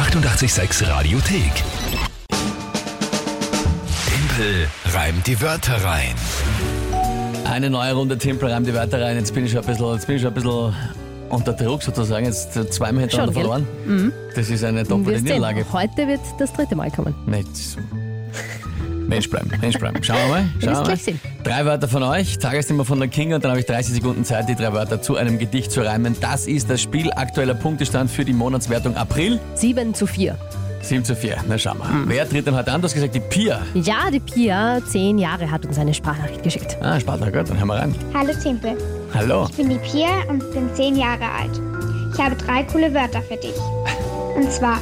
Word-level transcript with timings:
886 0.00 0.88
Radiothek. 0.88 1.52
Tempel 4.08 4.66
reimt 4.94 5.26
die 5.26 5.38
Wörter 5.42 5.84
rein. 5.84 6.14
Eine 7.44 7.68
neue 7.68 7.92
Runde 7.92 8.16
Tempel 8.16 8.50
reimt 8.50 8.66
die 8.66 8.72
Wörter 8.72 9.02
rein. 9.02 9.18
Jetzt 9.18 9.34
bin 9.34 9.44
ich 9.44 9.52
schon 9.52 9.60
ein 9.60 9.66
bisschen, 9.66 9.92
jetzt 9.92 10.06
bin 10.06 10.16
ich 10.16 10.22
schon 10.22 10.30
ein 10.30 10.34
bisschen 10.34 10.74
unter 11.28 11.52
Druck 11.52 11.82
sozusagen. 11.82 12.24
Jetzt 12.24 12.54
zweimal 12.72 13.02
hintereinander 13.02 13.34
Schon, 13.34 13.66
verloren. 13.66 14.12
Das 14.34 14.48
ist 14.48 14.64
eine 14.64 14.84
doppelte 14.84 15.20
Niederlage. 15.20 15.66
heute 15.70 16.08
wird 16.08 16.20
das 16.38 16.50
dritte 16.54 16.76
Mal 16.76 16.90
kommen. 16.90 17.14
Nicht. 17.26 17.76
Mensch 19.08 19.28
bleiben, 19.28 19.50
Mensch 19.60 19.78
bleiben. 19.78 20.02
Schauen 20.02 20.18
wir 20.18 20.28
mal. 20.28 20.44
Schauen 20.60 20.86
wir 20.86 21.14
mal. 21.14 21.20
Drei 21.42 21.64
Wörter 21.64 21.88
von 21.88 22.02
euch, 22.02 22.38
Tagesthema 22.38 22.84
von 22.84 22.98
der 22.98 23.08
Kinga 23.08 23.36
und 23.36 23.44
dann 23.44 23.50
habe 23.50 23.60
ich 23.60 23.66
30 23.66 23.94
Sekunden 23.94 24.24
Zeit, 24.24 24.48
die 24.48 24.54
drei 24.54 24.72
Wörter 24.72 25.00
zu 25.02 25.16
einem 25.16 25.38
Gedicht 25.38 25.72
zu 25.72 25.80
reimen. 25.80 26.16
Das 26.20 26.46
ist 26.46 26.70
das 26.70 26.80
Spiel. 26.80 27.10
Aktueller 27.12 27.54
Punktestand 27.54 28.10
für 28.10 28.24
die 28.24 28.32
Monatswertung 28.32 28.96
April. 28.96 29.40
7 29.54 29.94
zu 29.94 30.06
4. 30.06 30.36
7 30.82 31.04
zu 31.04 31.14
4. 31.14 31.36
Na 31.48 31.58
schauen 31.58 31.78
wir. 31.78 31.88
Hm. 31.88 32.04
Wer 32.08 32.28
tritt 32.28 32.46
denn 32.46 32.56
heute 32.56 32.72
an? 32.72 32.80
Du 32.80 32.86
hast 32.86 32.94
gesagt, 32.94 33.14
die 33.14 33.20
Pia. 33.20 33.60
Ja, 33.74 34.10
die 34.10 34.20
Pia, 34.20 34.80
10 34.84 35.18
Jahre, 35.18 35.50
hat 35.50 35.66
uns 35.66 35.78
eine 35.78 35.92
Sprachnachricht 35.92 36.42
geschickt. 36.42 36.76
Ah, 36.80 36.98
Spartner, 36.98 37.30
gut, 37.30 37.50
dann 37.50 37.58
hören 37.58 37.68
wir 37.68 37.74
rein. 37.76 37.94
Hallo 38.14 38.32
Timpel, 38.42 38.76
Hallo. 39.14 39.46
ich 39.50 39.56
bin 39.56 39.68
die 39.68 39.78
Pia 39.78 40.08
und 40.28 40.38
bin 40.52 40.68
zehn 40.74 40.96
Jahre 40.96 41.24
alt. 41.24 41.60
Ich 42.14 42.20
habe 42.20 42.34
drei 42.36 42.62
coole 42.64 42.92
Wörter 42.94 43.22
für 43.22 43.36
dich. 43.36 43.54
Und 44.36 44.50
zwar 44.50 44.78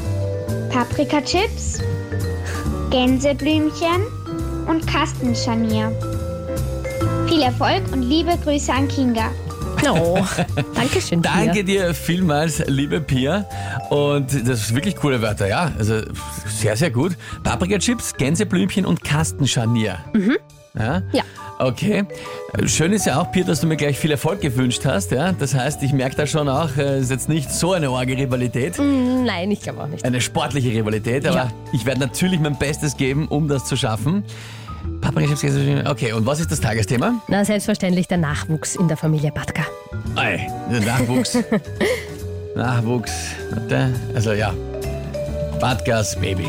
Paprikachips, 0.71 1.81
Gänseblümchen 2.91 4.03
und 4.67 4.87
Kastenscharnier. 4.87 5.93
Viel 7.29 7.43
Erfolg 7.43 7.83
und 7.93 8.03
liebe 8.03 8.33
Grüße 8.43 8.73
an 8.73 8.89
Kinga. 8.89 9.31
Oh, 9.91 10.19
danke 10.75 11.01
schön, 11.01 11.21
Pia. 11.21 11.45
Danke 11.45 11.65
dir 11.65 11.95
vielmals, 11.95 12.65
liebe 12.67 13.01
Pia. 13.01 13.45
Und 13.91 14.33
das 14.49 14.69
sind 14.69 14.77
wirklich 14.77 14.97
coole 14.97 15.21
Wörter, 15.21 15.49
ja. 15.49 15.73
Also 15.79 16.01
sehr, 16.47 16.77
sehr 16.77 16.91
gut. 16.91 17.13
Paprikachips, 17.45 18.15
Gänseblümchen 18.15 18.87
und 18.87 19.05
Kastenscharnier. 19.05 19.99
Mhm. 20.15 20.39
Ja? 20.77 21.03
Ja. 21.13 21.23
Okay. 21.59 22.05
Schön 22.67 22.93
ist 22.93 23.07
ja 23.07 23.21
auch, 23.21 23.33
Pia, 23.33 23.45
dass 23.45 23.61
du 23.61 23.67
mir 23.67 23.77
gleich 23.77 23.99
viel 23.99 24.11
Erfolg 24.13 24.41
gewünscht 24.41 24.83
hast. 24.85 25.11
Ja? 25.11 25.33
Das 25.33 25.55
heißt, 25.55 25.83
ich 25.83 25.93
merke 25.93 26.17
da 26.17 26.27
schon 26.27 26.49
auch, 26.49 26.77
es 26.77 27.05
ist 27.05 27.11
jetzt 27.11 27.29
nicht 27.29 27.51
so 27.51 27.73
eine 27.73 27.89
arge 27.89 28.17
Rivalität. 28.17 28.79
Nein, 28.79 29.51
ich 29.51 29.61
glaube 29.61 29.83
auch 29.83 29.87
nicht. 29.89 30.05
Eine 30.05 30.21
sportliche 30.21 30.71
Rivalität, 30.71 31.27
aber 31.27 31.37
Ja. 31.37 31.51
ich 31.73 31.85
werde 31.85 32.01
natürlich 32.01 32.39
mein 32.39 32.57
Bestes 32.57 32.97
geben, 32.97 33.27
um 33.29 33.49
das 33.49 33.65
zu 33.65 33.77
schaffen. 33.77 34.25
Okay, 35.05 36.13
und 36.13 36.25
was 36.27 36.41
ist 36.41 36.51
das 36.51 36.61
Tagesthema? 36.61 37.15
Na, 37.29 37.45
selbstverständlich 37.45 38.07
der 38.09 38.19
Nachwuchs 38.19 38.77
in 38.77 38.89
der 38.89 38.97
Familie 38.97 39.33
Batka. 39.33 39.65
Ei, 40.17 40.47
der 40.71 40.81
Nachwuchs. 40.81 41.39
Nachwuchs. 42.55 43.13
Also 44.15 44.33
ja. 44.33 44.53
Badgas 45.61 46.17
Baby. 46.17 46.49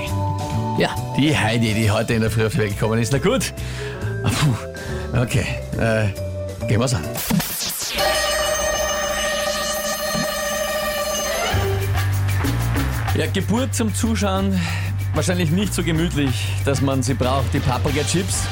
Ja. 0.78 0.90
Die 1.18 1.36
Heidi, 1.38 1.74
die 1.74 1.90
heute 1.92 2.14
in 2.14 2.22
der 2.22 2.30
Früh 2.32 2.46
auf 2.46 2.54
die 2.54 2.60
Welt 2.60 2.80
gekommen 2.80 3.00
ist. 3.02 3.12
Na 3.12 3.18
gut. 3.20 3.54
Ah, 4.24 4.30
Puh. 4.30 5.20
Okay. 5.22 5.46
Äh, 5.78 6.68
gehen 6.68 6.80
wir's 6.80 6.94
an. 6.94 7.04
Ja, 13.16 13.26
Geburt 13.34 13.76
zum 13.76 13.94
Zuschauen 13.94 14.60
wahrscheinlich 15.14 15.52
nicht 15.52 15.74
so 15.74 15.84
gemütlich, 15.84 16.48
dass 16.64 16.82
man 16.82 17.04
sie 17.04 17.14
braucht, 17.14 17.54
die 17.54 17.60
Paprika-Chips. 17.60 18.44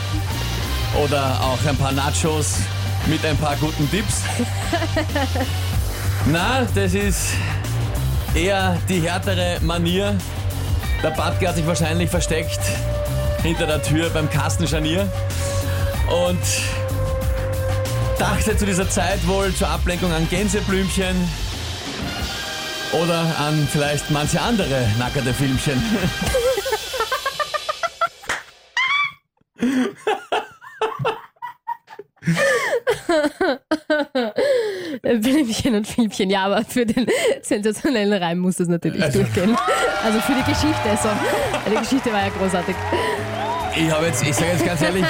Oder 1.02 1.40
auch 1.42 1.59
ein 1.68 1.78
paar 1.78 1.92
Nachos 1.92 2.58
mit 3.06 3.24
ein 3.26 3.38
paar 3.38 3.56
guten 3.58 3.90
Tipps. 3.90 4.24
Na, 6.26 6.68
das 6.76 6.94
ist 6.94 7.30
eher 8.34 8.78
die 8.90 9.00
härtere 9.02 9.59
Manier. 9.62 10.18
Der 11.04 11.12
Badke 11.12 11.48
hat 11.48 11.56
sich 11.56 11.68
wahrscheinlich 11.68 12.09
versteckt 12.09 12.59
hinter 13.44 13.68
der 13.68 13.81
Tür 13.81 14.09
beim 14.09 14.30
Kastenscharnier 14.30 15.08
und 16.09 16.39
dachte 18.19 18.57
zu 18.57 18.66
dieser 18.66 18.90
Zeit 18.90 19.25
wohl 19.28 19.53
zur 19.53 19.69
Ablenkung 19.69 20.12
an 20.12 20.28
Gänseblümchen 20.29 21.16
oder 22.94 23.19
an 23.40 23.68
vielleicht 23.72 24.09
manche 24.12 24.41
andere 24.41 24.88
nackerte 24.97 25.34
Filmchen. 25.34 25.81
Blümchen 35.01 35.75
und 35.75 35.88
Filmchen, 35.88 36.29
ja, 36.29 36.46
aber 36.46 36.63
für 36.63 36.85
den 36.85 37.07
sensationellen 37.41 38.22
Reim 38.22 38.40
muss 38.40 38.57
das 38.57 38.67
natürlich 38.67 39.01
Also- 39.03 39.19
durchgehen. 39.19 39.56
Also 40.03 40.19
für 40.22 40.34
die 40.34 40.44
Geschichte, 40.51 40.97
so. 41.01 41.09
Die 41.72 41.75
Geschichte 41.78 42.12
war 42.12 42.22
ja 42.23 42.29
großartig. 42.29 42.75
Ich 43.80 43.92
habe 43.92 44.06
jetzt, 44.08 44.24
ich 44.24 44.34
sage 44.36 44.52
jetzt 44.54 44.66
ganz 44.66 44.82
ehrlich, 44.82 45.06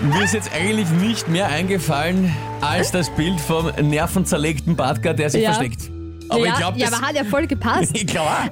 mir 0.00 0.24
ist 0.24 0.34
jetzt 0.34 0.50
eigentlich 0.54 0.88
nicht 0.90 1.28
mehr 1.28 1.48
eingefallen 1.48 2.34
als 2.60 2.90
das 2.90 3.10
Bild 3.10 3.40
vom 3.40 3.70
nervenzerlegten 3.82 4.76
Badger, 4.76 5.14
der 5.14 5.30
sich 5.30 5.42
Ja. 5.42 5.52
versteckt. 5.52 5.90
Aber 6.28 6.46
ja, 6.46 6.52
ich 6.52 6.58
glaube, 6.58 6.78
ja, 6.78 6.86
aber 6.86 7.00
hat 7.00 7.16
ja 7.16 7.24
voll 7.24 7.46
gepasst. 7.48 7.90
Ich. 7.94 8.06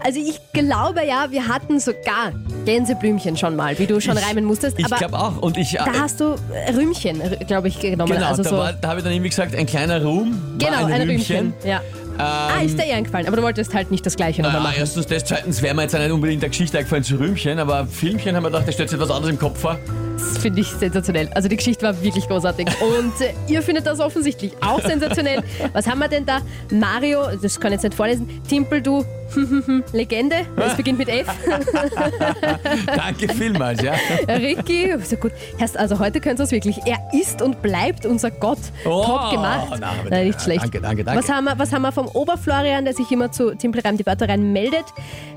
Also 0.05 0.19
ich 0.21 0.41
glaube 0.53 1.05
ja, 1.07 1.27
wir 1.31 1.47
hatten 1.47 1.79
sogar 1.79 2.33
Gänseblümchen 2.65 3.37
schon 3.37 3.55
mal, 3.55 3.79
wie 3.79 3.87
du 3.87 4.01
schon 4.01 4.17
Ich- 4.19 4.27
reimen 4.29 4.45
musstest. 4.45 4.77
Ich 4.79 4.87
glaube 4.87 5.17
auch. 5.17 5.37
Und 5.39 5.57
ich, 5.57 5.73
da 5.75 5.87
äh, 5.87 5.91
hast 6.01 6.19
du 6.21 6.35
äh, 6.53 6.73
Rühmchen, 6.73 7.23
glaube 7.47 7.69
ich, 7.69 7.79
genommen. 7.79 8.13
genau, 8.13 8.27
also 8.27 8.43
da, 8.43 8.49
so, 8.51 8.57
da 8.81 8.89
habe 8.89 8.99
ich 8.99 9.05
dann 9.05 9.13
irgendwie 9.13 9.31
gesagt, 9.31 9.55
ein 9.55 9.67
kleiner 9.67 10.03
Ruhm 10.03 10.57
genau, 10.59 10.87
ein, 10.87 10.93
ein 10.93 11.03
Rühmchen. 11.09 11.37
Rühmchen. 11.53 11.55
Ja. 11.65 11.81
Ah, 12.19 12.61
ist 12.63 12.79
dir 12.79 12.85
eh 12.85 12.93
eingefallen, 12.93 13.27
aber 13.27 13.37
du 13.37 13.43
wolltest 13.43 13.75
halt 13.75 13.91
nicht 13.91 14.05
das 14.05 14.17
gleiche 14.17 14.43
nochmal 14.43 14.63
machen. 14.63 14.77
erstens 14.79 15.07
das, 15.07 15.25
zweitens 15.25 15.63
wäre 15.63 15.75
mir 15.75 15.83
jetzt 15.83 15.95
nicht 15.95 16.11
unbedingt 16.11 16.43
der 16.43 16.51
Geschichte 16.51 16.79
eingefallen 16.79 17.05
zu 17.05 17.17
Rühmchen, 17.19 17.59
aber 17.59 17.87
Filmchen 17.87 18.37
haben 18.37 18.43
wir 18.43 18.51
gedacht, 18.51 18.69
da 18.69 18.73
stellt 18.73 18.91
sich 18.91 18.99
etwas 18.99 19.11
anderes 19.11 19.33
im 19.33 19.39
Kopf 19.39 19.61
vor. 19.61 19.79
Das 20.19 20.39
finde 20.39 20.61
ich 20.61 20.69
sensationell. 20.69 21.29
Also 21.35 21.49
die 21.49 21.57
Geschichte 21.57 21.85
war 21.87 22.03
wirklich 22.03 22.27
großartig. 22.27 22.67
Und 22.81 23.21
äh, 23.21 23.33
ihr 23.47 23.63
findet 23.63 23.87
das 23.87 24.01
offensichtlich 24.01 24.53
auch 24.61 24.81
sensationell. 24.81 25.43
Was 25.73 25.87
haben 25.87 26.01
wir 26.01 26.09
denn 26.09 26.27
da? 26.27 26.41
Mario, 26.73 27.23
das 27.41 27.59
kann 27.61 27.71
ich 27.73 27.77
jetzt 27.77 27.85
nicht 27.85 27.95
vorlesen. 27.95 28.29
Timpel, 28.49 28.83
du 28.83 29.05
Legende. 29.93 30.37
Es 30.57 30.75
beginnt 30.75 30.99
mit 30.99 31.09
F. 31.09 31.27
Danke 32.87 33.33
vielmals, 33.33 33.81
ja. 33.83 33.95
Ricky, 34.29 34.95
so 35.05 35.17
gut. 35.17 35.33
Also 35.75 35.99
heute 35.99 36.21
könnt 36.21 36.41
ihr 36.41 36.45
es 36.45 36.51
wirklich. 36.51 36.79
Er 36.85 36.99
ist 37.13 37.41
und 37.43 37.63
bleibt 37.63 38.05
unser 38.07 38.31
Gott. 38.31 38.59
Oh, 38.85 39.05
Top 39.05 39.31
gemacht. 39.33 39.69
na, 39.81 39.93
Nein, 40.11 40.29
nicht 40.29 40.41
schlecht. 40.43 40.63
danke, 40.63 40.81
danke, 40.81 41.05
danke. 41.05 41.23
Was 41.23 41.31
haben, 41.31 41.45
wir, 41.45 41.59
was 41.59 41.73
haben 41.73 41.83
wir 41.83 41.93
vom 41.93 42.09
Oberflorian, 42.09 42.85
der 42.85 42.95
sich 42.95 43.11
immer 43.13 43.31
zu 43.31 43.55
Timpelreim 43.55 43.97
die 43.97 44.07
Wörter 44.07 44.29
rein 44.29 44.53
meldet? 44.53 44.85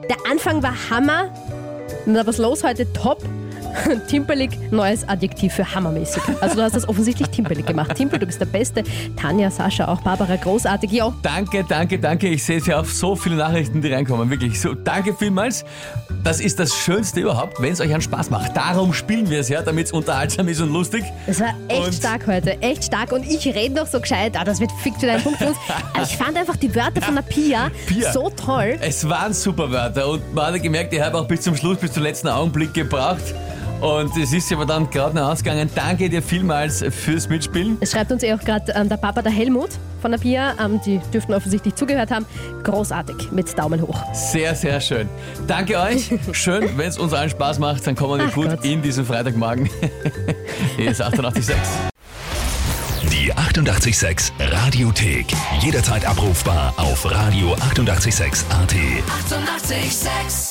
Der 0.09 0.17
Anfang 0.29 0.63
war 0.63 0.73
Hammer. 0.89 1.29
Na, 2.05 2.25
was 2.25 2.37
los 2.37 2.63
heute? 2.63 2.91
Top. 2.93 3.21
Timpelig, 4.07 4.51
neues 4.71 5.07
Adjektiv 5.07 5.53
für 5.53 5.73
hammermäßig. 5.75 6.21
Also 6.41 6.55
du 6.55 6.61
hast 6.63 6.75
das 6.75 6.87
offensichtlich 6.87 7.27
timpelig 7.29 7.65
gemacht. 7.65 7.95
Timpel, 7.95 8.19
du 8.19 8.25
bist 8.25 8.39
der 8.39 8.45
Beste. 8.45 8.83
Tanja, 9.19 9.49
Sascha, 9.51 9.87
auch 9.87 10.01
Barbara, 10.01 10.35
großartig. 10.35 10.91
Ja, 10.91 11.13
Danke, 11.21 11.63
danke, 11.67 11.99
danke. 11.99 12.27
Ich 12.29 12.43
sehe 12.43 12.57
es 12.57 12.65
ja 12.67 12.79
auf 12.79 12.91
so 12.91 13.15
viele 13.15 13.35
Nachrichten, 13.35 13.81
die 13.81 13.91
reinkommen. 13.93 14.29
Wirklich 14.29 14.59
so. 14.59 14.73
Danke 14.73 15.13
vielmals. 15.13 15.63
Das 16.23 16.39
ist 16.39 16.59
das 16.59 16.75
Schönste 16.75 17.19
überhaupt, 17.21 17.61
wenn 17.61 17.73
es 17.73 17.81
euch 17.81 17.91
einen 17.91 18.01
Spaß 18.01 18.29
macht. 18.29 18.55
Darum 18.55 18.93
spielen 18.93 19.29
wir 19.29 19.39
es 19.39 19.49
ja, 19.49 19.61
damit 19.61 19.87
es 19.87 19.91
unterhaltsam 19.91 20.47
ist 20.47 20.61
und 20.61 20.71
lustig. 20.71 21.03
Das 21.27 21.39
war 21.39 21.53
echt 21.67 21.85
Und- 21.87 21.93
stark 21.95 22.27
heute, 22.27 22.61
echt 22.61 22.83
stark. 22.85 23.11
Und 23.11 23.25
ich 23.29 23.45
rede 23.47 23.75
noch 23.75 23.87
so 23.87 23.99
gescheit, 23.99 24.33
ah, 24.39 24.43
das 24.43 24.59
wird 24.59 24.71
fix 24.83 25.01
wieder 25.01 25.13
ein 25.13 25.21
Punkt 25.23 25.39
für 25.39 25.47
uns. 25.47 25.57
Aber 25.93 26.03
ich 26.03 26.15
fand 26.17 26.37
einfach 26.37 26.55
die 26.57 26.73
Wörter 26.75 27.01
von 27.01 27.15
der 27.15 27.21
Pia, 27.23 27.69
Pia. 27.87 28.11
so 28.13 28.29
toll. 28.29 28.77
Es 28.81 29.07
waren 29.09 29.33
super 29.33 29.71
Wörter 29.71 30.07
und 30.09 30.33
man 30.33 30.53
hat 30.53 30.61
gemerkt, 30.61 30.93
ich 30.93 31.01
habe 31.01 31.17
auch 31.17 31.27
bis 31.27 31.41
zum 31.41 31.55
Schluss, 31.55 31.77
bis 31.77 31.91
zum 31.93 32.03
letzten 32.03 32.27
Augenblick 32.27 32.73
gebraucht. 32.73 33.33
Und 33.81 34.15
es 34.15 34.31
ist 34.31 34.51
aber 34.53 34.65
dann 34.65 34.89
gerade 34.89 35.15
noch 35.15 35.31
ausgegangen. 35.31 35.69
Danke 35.73 36.07
dir 36.07 36.21
vielmals 36.21 36.83
fürs 36.89 37.27
Mitspielen. 37.27 37.77
Es 37.79 37.91
schreibt 37.91 38.11
uns 38.11 38.21
eh 38.21 38.31
auch 38.33 38.39
gerade 38.39 38.71
ähm, 38.75 38.87
der 38.87 38.97
Papa, 38.97 39.23
der 39.23 39.31
Helmut 39.31 39.71
von 40.01 40.11
der 40.11 40.19
Pia. 40.19 40.53
Ähm, 40.63 40.79
die 40.85 40.99
dürften 41.11 41.33
offensichtlich 41.33 41.73
zugehört 41.73 42.11
haben. 42.11 42.25
Großartig, 42.63 43.31
mit 43.31 43.57
Daumen 43.57 43.81
hoch. 43.81 43.99
Sehr, 44.13 44.53
sehr 44.53 44.79
schön. 44.79 45.09
Danke 45.47 45.79
euch. 45.79 46.11
Schön, 46.31 46.77
wenn 46.77 46.89
es 46.89 46.99
uns 46.99 47.13
allen 47.13 47.31
Spaß 47.31 47.57
macht, 47.57 47.87
dann 47.87 47.95
kommen 47.95 48.19
wir 48.19 48.27
Ach 48.29 48.33
gut 48.33 48.49
Gott. 48.49 48.63
in 48.65 48.83
diesen 48.83 49.03
Freitagmorgen. 49.03 49.67
Hier 50.77 50.91
ist 50.91 51.01
886. 51.01 51.57
Die 53.11 53.33
886 53.33 54.31
Radiothek. 54.39 55.25
Jederzeit 55.61 56.05
abrufbar 56.05 56.73
auf 56.77 57.05
radio886.at. 57.05 57.61
886! 57.71 58.45
886 58.51 60.50